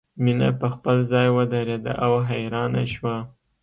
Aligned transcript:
مینه 0.23 0.49
په 0.59 0.67
خپل 0.73 0.95
ځای 1.11 1.27
ودریده 1.37 1.93
او 2.05 2.13
حیرانه 2.29 2.83
شوه 2.93 3.15